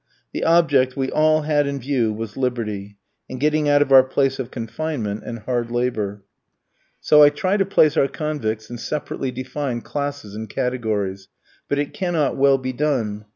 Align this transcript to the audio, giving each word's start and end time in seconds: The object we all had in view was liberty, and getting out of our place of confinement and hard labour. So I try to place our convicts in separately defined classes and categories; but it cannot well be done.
The 0.33 0.43
object 0.43 0.97
we 0.97 1.11
all 1.11 1.43
had 1.43 1.67
in 1.67 1.77
view 1.79 2.11
was 2.11 2.35
liberty, 2.35 2.97
and 3.29 3.39
getting 3.39 3.69
out 3.69 3.83
of 3.83 3.91
our 3.91 4.01
place 4.01 4.39
of 4.39 4.49
confinement 4.49 5.21
and 5.23 5.37
hard 5.37 5.69
labour. 5.69 6.23
So 6.99 7.21
I 7.21 7.29
try 7.29 7.55
to 7.55 7.67
place 7.67 7.95
our 7.95 8.07
convicts 8.07 8.71
in 8.71 8.79
separately 8.79 9.29
defined 9.29 9.85
classes 9.85 10.33
and 10.33 10.49
categories; 10.49 11.27
but 11.69 11.77
it 11.77 11.93
cannot 11.93 12.35
well 12.35 12.57
be 12.57 12.73
done. 12.73 13.25